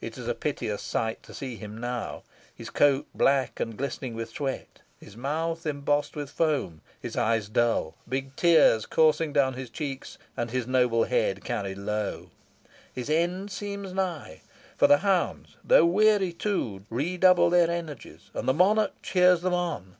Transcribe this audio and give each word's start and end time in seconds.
It 0.00 0.18
is 0.18 0.26
a 0.26 0.34
piteous 0.34 0.82
sight 0.82 1.22
to 1.22 1.32
see 1.32 1.54
him 1.54 1.78
now; 1.78 2.24
his 2.52 2.68
coat 2.68 3.06
black 3.14 3.60
and 3.60 3.78
glistening 3.78 4.14
with 4.16 4.30
sweat, 4.30 4.80
his 4.98 5.16
mouth 5.16 5.64
embossed 5.66 6.16
with 6.16 6.30
foam, 6.30 6.80
his 7.00 7.16
eyes 7.16 7.48
dull, 7.48 7.94
big 8.08 8.34
tears 8.34 8.86
coursing 8.86 9.32
down 9.32 9.52
his 9.54 9.70
cheeks, 9.70 10.18
and 10.36 10.50
his 10.50 10.66
noble 10.66 11.04
head 11.04 11.44
carried 11.44 11.78
low. 11.78 12.32
His 12.92 13.08
end 13.08 13.52
seems 13.52 13.92
nigh 13.92 14.40
for 14.76 14.88
the 14.88 14.98
hounds, 14.98 15.54
though 15.62 15.86
weary 15.86 16.32
too, 16.32 16.84
redouble 16.90 17.48
their 17.48 17.70
energies, 17.70 18.32
and 18.34 18.48
the 18.48 18.52
monarch 18.54 18.94
cheers 19.02 19.42
them 19.42 19.54
on. 19.54 19.94